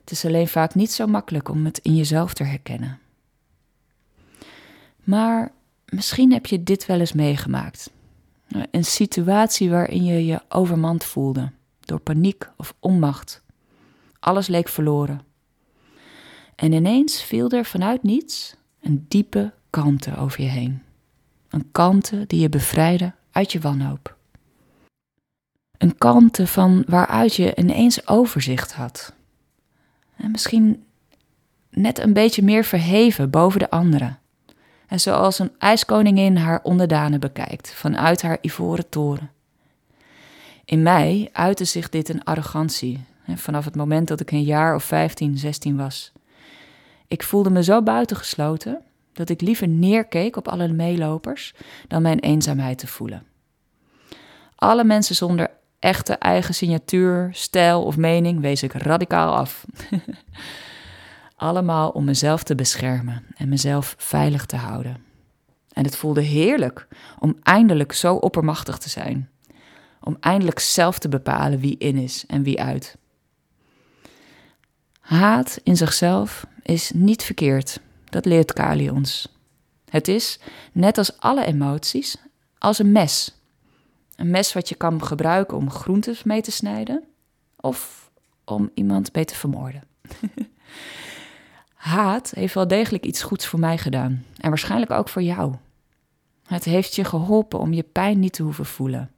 [0.00, 2.98] Het is alleen vaak niet zo makkelijk om het in jezelf te herkennen.
[5.04, 5.52] Maar
[5.84, 7.94] misschien heb je dit wel eens meegemaakt.
[8.48, 13.42] Een situatie waarin je je overmand voelde door paniek of onmacht.
[14.18, 15.20] Alles leek verloren.
[16.54, 20.82] En ineens viel er vanuit niets een diepe kalmte over je heen.
[21.48, 24.16] Een kalmte die je bevrijdde uit je wanhoop.
[25.78, 29.14] Een kalmte van waaruit je ineens overzicht had.
[30.16, 30.84] En misschien
[31.70, 34.18] net een beetje meer verheven boven de anderen.
[34.86, 39.30] En zoals een ijskoningin haar onderdanen bekijkt vanuit haar ivoren toren.
[40.64, 44.84] In mij uitte zich dit een arrogantie, vanaf het moment dat ik een jaar of
[44.84, 46.12] 15, 16 was.
[47.08, 51.54] Ik voelde me zo buitengesloten dat ik liever neerkeek op alle meelopers
[51.88, 53.22] dan mijn eenzaamheid te voelen.
[54.54, 59.64] Alle mensen zonder echte eigen signatuur, stijl of mening wees ik radicaal af.
[61.36, 65.04] Allemaal om mezelf te beschermen en mezelf veilig te houden.
[65.72, 69.30] En het voelde heerlijk om eindelijk zo oppermachtig te zijn.
[70.00, 72.96] Om eindelijk zelf te bepalen wie in is en wie uit.
[75.00, 79.36] Haat in zichzelf is niet verkeerd, dat leert Kali ons.
[79.88, 80.38] Het is,
[80.72, 82.16] net als alle emoties,
[82.58, 83.40] als een mes.
[84.16, 87.04] Een mes wat je kan gebruiken om groentes mee te snijden
[87.60, 88.10] of
[88.44, 89.82] om iemand mee te vermoorden.
[91.86, 95.54] Haat heeft wel degelijk iets goeds voor mij gedaan en waarschijnlijk ook voor jou.
[96.46, 99.10] Het heeft je geholpen om je pijn niet te hoeven voelen,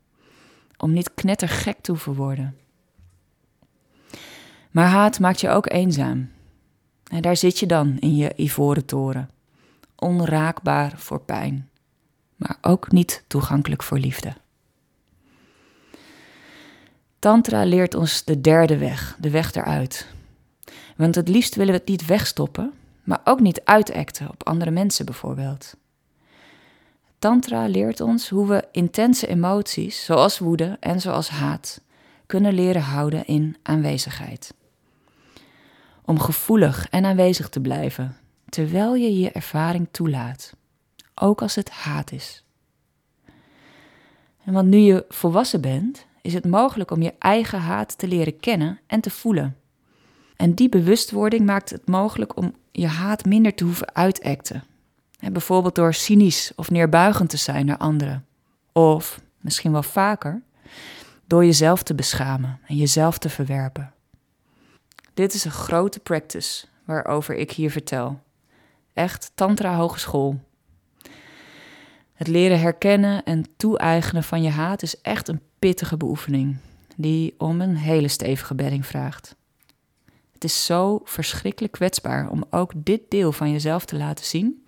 [0.76, 2.56] om niet knettergek te hoeven worden.
[4.70, 6.30] Maar haat maakt je ook eenzaam.
[7.10, 9.30] En daar zit je dan in je ivoren toren,
[9.96, 11.68] onraakbaar voor pijn,
[12.36, 14.32] maar ook niet toegankelijk voor liefde.
[17.18, 20.16] Tantra leert ons de derde weg, de weg eruit.
[20.98, 22.72] Want het liefst willen we het niet wegstoppen,
[23.04, 25.76] maar ook niet uitacten op andere mensen bijvoorbeeld.
[27.18, 31.80] Tantra leert ons hoe we intense emoties, zoals woede en zoals haat,
[32.26, 34.54] kunnen leren houden in aanwezigheid.
[36.04, 38.16] Om gevoelig en aanwezig te blijven,
[38.48, 40.52] terwijl je je ervaring toelaat,
[41.14, 42.44] ook als het haat is.
[44.44, 48.40] En want nu je volwassen bent, is het mogelijk om je eigen haat te leren
[48.40, 49.56] kennen en te voelen.
[50.38, 54.64] En die bewustwording maakt het mogelijk om je haat minder te hoeven uitacten.
[55.32, 58.26] bijvoorbeeld door cynisch of neerbuigend te zijn naar anderen.
[58.72, 60.42] Of, misschien wel vaker,
[61.26, 63.92] door jezelf te beschamen en jezelf te verwerpen.
[65.14, 68.20] Dit is een grote practice waarover ik hier vertel.
[68.92, 70.40] Echt Tantra Hogeschool.
[72.14, 76.56] Het leren herkennen en toe-eigenen van je haat is echt een pittige beoefening,
[76.96, 79.36] die om een hele stevige bedding vraagt.
[80.38, 84.64] Het is zo verschrikkelijk kwetsbaar om ook dit deel van jezelf te laten zien.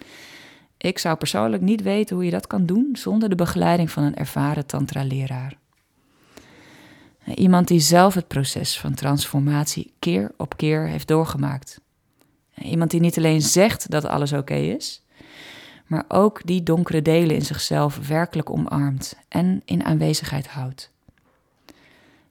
[0.77, 4.15] Ik zou persoonlijk niet weten hoe je dat kan doen zonder de begeleiding van een
[4.15, 5.57] ervaren tantra-leraar.
[7.35, 11.81] Iemand die zelf het proces van transformatie keer op keer heeft doorgemaakt.
[12.55, 15.03] Iemand die niet alleen zegt dat alles oké is,
[15.87, 20.91] maar ook die donkere delen in zichzelf werkelijk omarmt en in aanwezigheid houdt.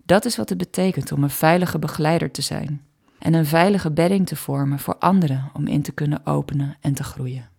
[0.04, 2.88] Dat is wat het betekent om een veilige begeleider te zijn
[3.20, 7.04] en een veilige bedding te vormen voor anderen om in te kunnen openen en te
[7.04, 7.50] groeien.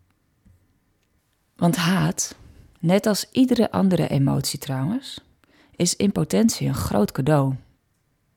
[1.57, 2.35] Want haat,
[2.79, 5.21] net als iedere andere emotie trouwens,
[5.77, 7.55] is in potentie een groot cadeau.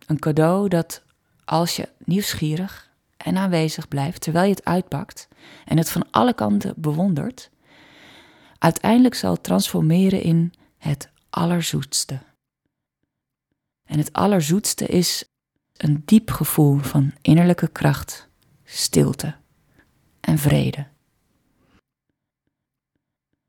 [0.07, 1.03] Een cadeau dat
[1.45, 5.27] als je nieuwsgierig en aanwezig blijft terwijl je het uitpakt
[5.65, 7.49] en het van alle kanten bewondert,
[8.57, 12.19] uiteindelijk zal transformeren in het allerzoetste.
[13.83, 15.25] En het allerzoetste is
[15.77, 18.27] een diep gevoel van innerlijke kracht,
[18.63, 19.35] stilte
[20.19, 20.85] en vrede.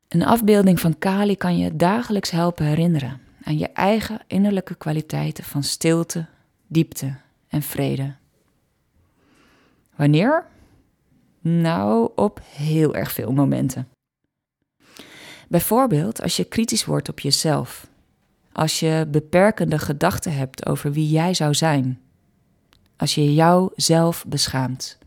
[0.09, 5.63] Een afbeelding van Kali kan je dagelijks helpen herinneren aan je eigen innerlijke kwaliteiten van
[5.63, 6.27] stilte,
[6.67, 7.17] diepte
[7.49, 8.15] en vrede.
[9.97, 10.47] Wanneer?
[11.41, 13.89] Nou, op heel erg veel momenten.
[15.49, 17.87] Bijvoorbeeld als je kritisch wordt op jezelf,
[18.53, 22.04] als je beperkende gedachten hebt over wie jij zou zijn
[22.97, 24.99] als je jouzelf beschaamt.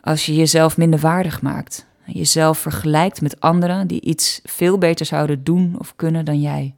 [0.00, 1.86] Als je jezelf minder waardig maakt.
[2.06, 6.74] Jezelf vergelijkt met anderen die iets veel beter zouden doen of kunnen dan jij.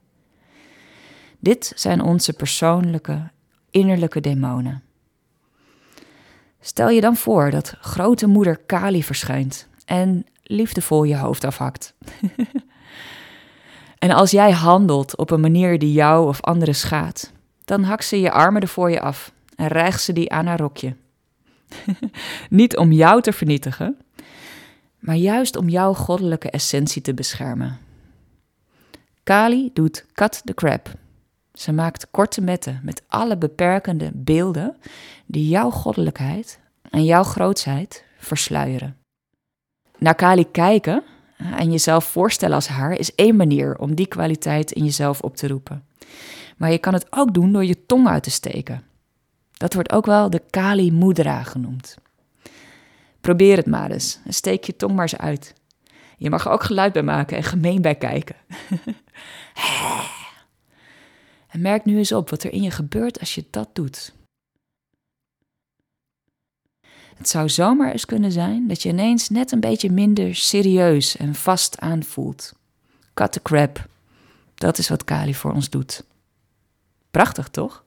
[1.39, 3.31] Dit zijn onze persoonlijke,
[3.71, 4.83] innerlijke demonen.
[6.61, 11.95] Stel je dan voor dat grote moeder Kali verschijnt en liefdevol je hoofd afhakt.
[13.99, 17.33] en als jij handelt op een manier die jou of anderen schaadt,
[17.65, 20.59] dan hakt ze je armen er voor je af en rijgt ze die aan haar
[20.59, 20.97] rokje.
[22.51, 23.99] Niet om jou te vernietigen,
[24.99, 27.79] maar juist om jouw goddelijke essentie te beschermen.
[29.23, 30.93] Kali doet cut the crap.
[31.53, 34.77] Ze maakt korte metten met alle beperkende beelden
[35.27, 38.97] die jouw goddelijkheid en jouw grootsheid versluieren.
[39.99, 41.03] Naar Kali kijken
[41.37, 45.49] en jezelf voorstellen als haar is één manier om die kwaliteit in jezelf op te
[45.49, 45.85] roepen.
[46.57, 48.89] Maar je kan het ook doen door je tong uit te steken.
[49.61, 51.97] Dat wordt ook wel de Kali Mudra genoemd.
[53.21, 55.55] Probeer het maar eens en steek je tong maar eens uit.
[56.17, 58.37] Je mag er ook geluid bij maken en gemeen bij kijken.
[61.53, 64.15] en merk nu eens op wat er in je gebeurt als je dat doet.
[67.17, 71.35] Het zou zomaar eens kunnen zijn dat je ineens net een beetje minder serieus en
[71.35, 72.55] vast aanvoelt.
[73.15, 73.87] Cut the crap.
[74.55, 76.05] Dat is wat Kali voor ons doet.
[77.11, 77.85] Prachtig, toch?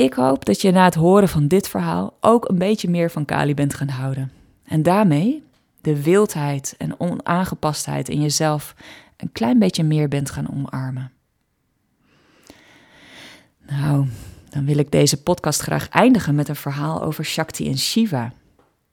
[0.00, 3.24] Ik hoop dat je na het horen van dit verhaal ook een beetje meer van
[3.24, 4.32] Kali bent gaan houden.
[4.64, 5.42] En daarmee
[5.80, 8.74] de wildheid en onaangepastheid in jezelf
[9.16, 11.12] een klein beetje meer bent gaan omarmen.
[13.66, 14.06] Nou,
[14.48, 18.32] dan wil ik deze podcast graag eindigen met een verhaal over Shakti en Shiva,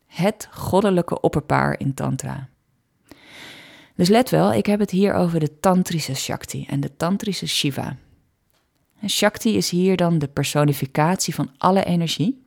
[0.06, 2.48] het goddelijke opperpaar in Tantra.
[3.96, 7.96] Dus let wel, ik heb het hier over de Tantrische Shakti en de Tantrische Shiva.
[9.06, 12.46] Shakti is hier dan de personificatie van alle energie.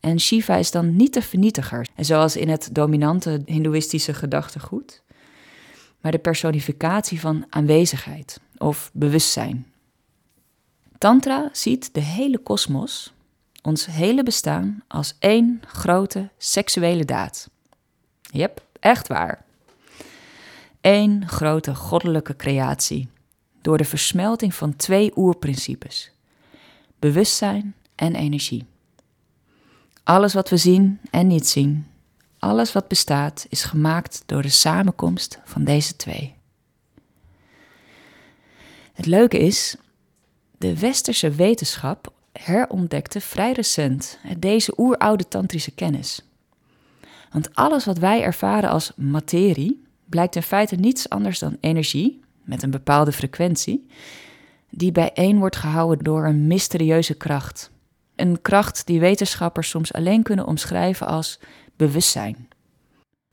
[0.00, 5.02] En Shiva is dan niet de vernietiger, zoals in het dominante Hindoeïstische gedachtegoed,
[6.00, 9.66] maar de personificatie van aanwezigheid of bewustzijn.
[10.98, 13.12] Tantra ziet de hele kosmos,
[13.62, 17.50] ons hele bestaan, als één grote seksuele daad.
[18.20, 19.44] Yep, echt waar.
[20.80, 23.08] Eén grote goddelijke creatie
[23.60, 26.12] door de versmelting van twee oerprincipes:
[26.98, 28.66] bewustzijn en energie.
[30.02, 31.86] Alles wat we zien en niet zien,
[32.38, 36.34] alles wat bestaat, is gemaakt door de samenkomst van deze twee.
[38.92, 39.76] Het leuke is,
[40.58, 46.22] de westerse wetenschap herontdekte vrij recent deze oeroude tantrische kennis.
[47.32, 52.20] Want alles wat wij ervaren als materie blijkt in feite niets anders dan energie
[52.50, 53.86] met een bepaalde frequentie,
[54.70, 57.70] die bijeen wordt gehouden door een mysterieuze kracht.
[58.16, 61.40] Een kracht die wetenschappers soms alleen kunnen omschrijven als
[61.76, 62.48] bewustzijn.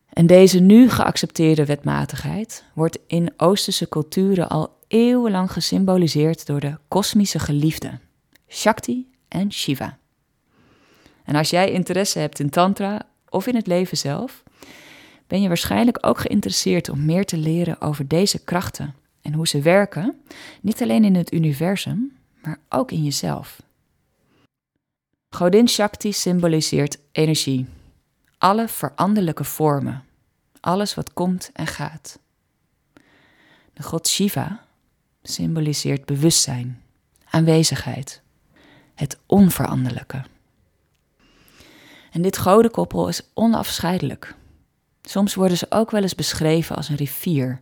[0.09, 7.39] En deze nu geaccepteerde wetmatigheid wordt in Oosterse culturen al eeuwenlang gesymboliseerd door de kosmische
[7.39, 8.01] geliefden,
[8.47, 9.97] Shakti en Shiva.
[11.23, 14.43] En als jij interesse hebt in Tantra of in het leven zelf,
[15.27, 18.95] ben je waarschijnlijk ook geïnteresseerd om meer te leren over deze krachten
[19.27, 20.21] en hoe ze werken,
[20.61, 23.61] niet alleen in het universum, maar ook in jezelf.
[25.29, 27.65] Godin Shakti symboliseert energie,
[28.37, 30.03] alle veranderlijke vormen,
[30.59, 32.19] alles wat komt en gaat.
[33.73, 34.65] De god Shiva
[35.23, 36.83] symboliseert bewustzijn,
[37.29, 38.21] aanwezigheid,
[38.95, 40.23] het onveranderlijke.
[42.11, 44.35] En dit godenkoppel is onafscheidelijk.
[45.01, 47.61] Soms worden ze ook wel eens beschreven als een rivier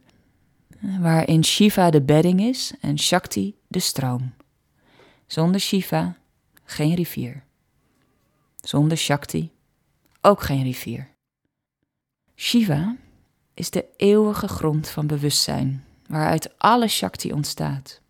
[1.00, 4.34] waarin Shiva de bedding is en Shakti de stroom.
[5.28, 6.18] Zonder Shiva
[6.64, 7.44] geen rivier.
[8.56, 9.52] Zonder Shakti
[10.22, 11.10] ook geen rivier.
[12.36, 12.96] Shiva
[13.54, 18.02] is de eeuwige grond van bewustzijn, waaruit alle Shakti ontstaat.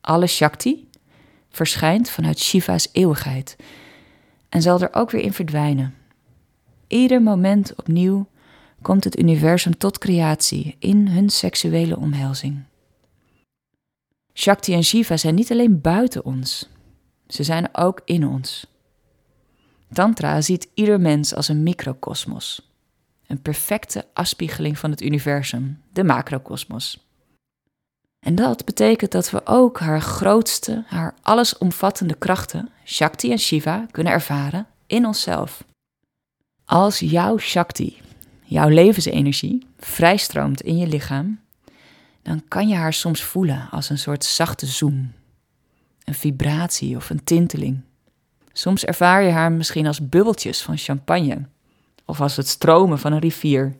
[0.00, 0.88] Alle Shakti
[1.48, 3.56] verschijnt vanuit Shiva's eeuwigheid
[4.48, 5.94] en zal er ook weer in verdwijnen.
[6.86, 8.26] Ieder moment opnieuw
[8.86, 12.62] komt het universum tot creatie in hun seksuele omhelzing.
[14.34, 16.68] Shakti en Shiva zijn niet alleen buiten ons,
[17.26, 18.66] ze zijn ook in ons.
[19.92, 22.72] Tantra ziet ieder mens als een microkosmos,
[23.26, 27.06] een perfecte afspiegeling van het universum, de macrokosmos.
[28.18, 34.12] En dat betekent dat we ook haar grootste, haar allesomvattende krachten, Shakti en Shiva, kunnen
[34.12, 35.64] ervaren in onszelf.
[36.64, 38.04] Als jouw Shakti
[38.46, 41.40] jouw levensenergie vrijstroomt in je lichaam,
[42.22, 45.12] dan kan je haar soms voelen als een soort zachte zoem.
[46.04, 47.80] een vibratie of een tinteling.
[48.52, 51.48] Soms ervaar je haar misschien als bubbeltjes van champagne
[52.04, 53.78] of als het stromen van een rivier.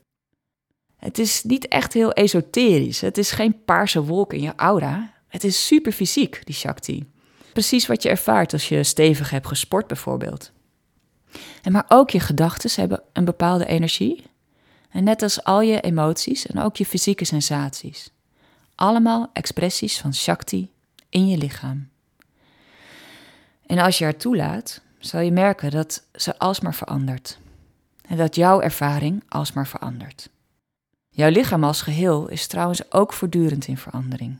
[0.96, 3.00] Het is niet echt heel esoterisch.
[3.00, 5.12] Het is geen paarse wolk in je aura.
[5.28, 7.10] Het is super fysiek, die Shakti.
[7.52, 10.52] Precies wat je ervaart als je stevig hebt gesport, bijvoorbeeld.
[11.62, 14.24] En maar ook je gedachten hebben een bepaalde energie.
[14.96, 18.10] En net als al je emoties en ook je fysieke sensaties.
[18.74, 20.70] Allemaal expressies van Shakti
[21.08, 21.88] in je lichaam.
[23.66, 27.38] En als je haar toelaat, zal je merken dat ze alsmaar verandert.
[28.08, 30.28] En dat jouw ervaring alsmaar verandert.
[31.08, 34.38] Jouw lichaam als geheel is trouwens ook voortdurend in verandering.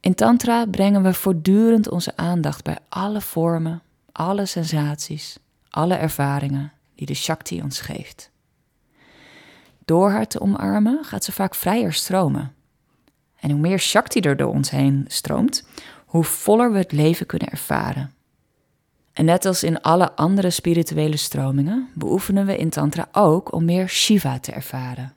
[0.00, 3.82] In Tantra brengen we voortdurend onze aandacht bij alle vormen,
[4.12, 5.38] alle sensaties,
[5.70, 8.34] alle ervaringen die de Shakti ons geeft.
[9.86, 12.54] Door haar te omarmen gaat ze vaak vrijer stromen.
[13.40, 15.68] En hoe meer Shakti er door ons heen stroomt,
[16.06, 18.14] hoe voller we het leven kunnen ervaren.
[19.12, 23.88] En net als in alle andere spirituele stromingen, beoefenen we in Tantra ook om meer
[23.88, 25.14] Shiva te ervaren,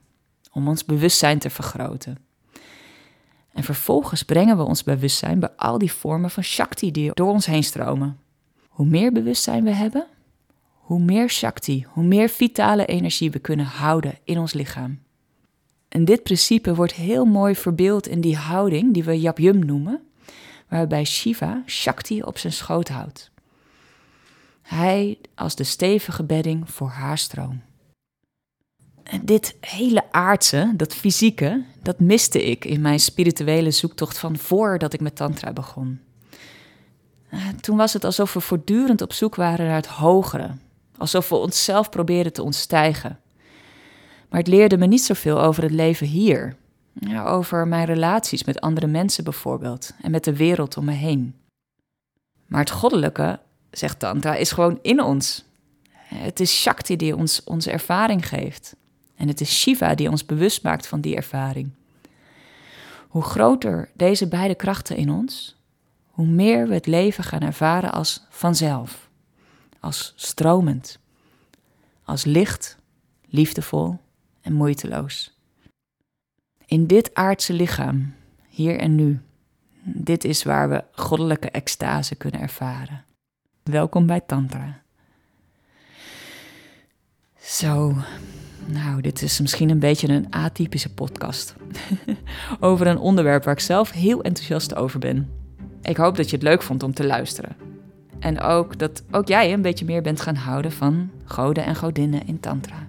[0.52, 2.18] om ons bewustzijn te vergroten.
[3.54, 7.46] En vervolgens brengen we ons bewustzijn bij al die vormen van Shakti die door ons
[7.46, 8.20] heen stromen.
[8.68, 10.08] Hoe meer bewustzijn we hebben,
[10.90, 15.00] hoe meer Shakti, hoe meer vitale energie we kunnen houden in ons lichaam.
[15.90, 20.02] En dit principe wordt heel mooi verbeeld in die houding die we Yapyum noemen,
[20.68, 23.32] waarbij Shiva Shakti op zijn schoot houdt.
[24.62, 27.62] Hij als de stevige bedding voor haar stroom.
[29.04, 34.94] En dit hele aardse, dat fysieke, dat miste ik in mijn spirituele zoektocht van voordat
[34.94, 36.00] ik met Tantra begon.
[37.30, 40.56] Eh, toen was het alsof we voortdurend op zoek waren naar het hogere,
[41.00, 43.20] alsof we onszelf probeerden te ontstijgen.
[44.30, 46.56] Maar het leerde me niet zoveel over het leven hier,
[46.94, 51.36] ja, over mijn relaties met andere mensen bijvoorbeeld en met de wereld om me heen.
[52.46, 53.40] Maar het goddelijke
[53.72, 55.44] zegt Tantra, is gewoon in ons.
[56.04, 58.76] Het is Shakti die ons onze ervaring geeft.
[59.16, 61.70] En het is Shiva die ons bewust maakt van die ervaring.
[63.08, 65.56] Hoe groter deze beide krachten in ons,
[66.10, 69.09] hoe meer we het leven gaan ervaren als vanzelf,
[69.80, 71.00] als stromend,
[72.04, 72.78] als licht,
[73.30, 74.00] liefdevol
[74.42, 75.38] en moeiteloos.
[76.66, 78.14] In dit aardse lichaam,
[78.48, 79.20] hier en nu,
[79.84, 83.04] dit is waar we goddelijke extase kunnen ervaren.
[83.64, 84.82] Welkom bij Tantra.
[87.40, 87.96] Zo,
[88.66, 91.56] nou, dit is misschien een beetje een atypische podcast.
[92.60, 95.30] over een onderwerp waar ik zelf heel enthousiast over ben.
[95.82, 97.69] Ik hoop dat je het leuk vond om te luisteren.
[98.20, 102.28] En ook dat ook jij een beetje meer bent gaan houden van goden en godinnen
[102.28, 102.88] in Tantra.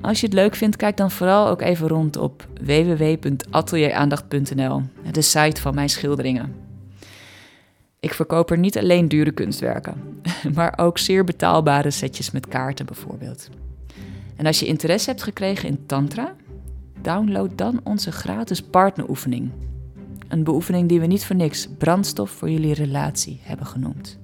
[0.00, 5.60] Als je het leuk vindt, kijk dan vooral ook even rond op www.atelieraandacht.nl, de site
[5.60, 6.54] van mijn schilderingen.
[8.00, 10.20] Ik verkoop er niet alleen dure kunstwerken,
[10.54, 13.48] maar ook zeer betaalbare setjes met kaarten bijvoorbeeld.
[14.36, 16.34] En als je interesse hebt gekregen in Tantra,
[17.00, 19.50] download dan onze gratis partneroefening.
[20.28, 24.18] Een beoefening die we niet voor niks brandstof voor jullie relatie hebben genoemd.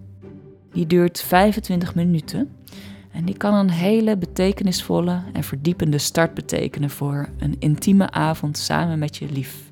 [0.73, 2.51] Die duurt 25 minuten
[3.11, 8.99] en die kan een hele betekenisvolle en verdiepende start betekenen voor een intieme avond samen
[8.99, 9.71] met je lief.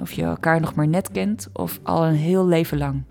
[0.00, 3.02] Of je elkaar nog maar net kent of al een heel leven lang.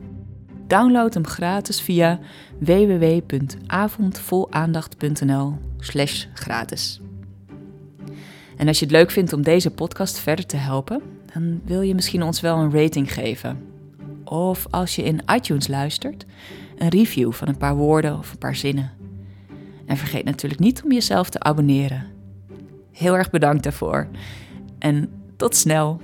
[0.67, 2.19] Download hem gratis via
[2.59, 7.01] www.avondvolaandacht.nl slash gratis.
[8.59, 11.01] En als je het leuk vindt om deze podcast verder te helpen,
[11.33, 13.57] dan wil je misschien ons wel een rating geven.
[14.23, 16.25] Of als je in iTunes luistert,
[16.77, 18.91] een review van een paar woorden of een paar zinnen.
[19.85, 22.05] En vergeet natuurlijk niet om jezelf te abonneren.
[22.91, 24.07] Heel erg bedankt daarvoor
[24.79, 26.01] en tot snel!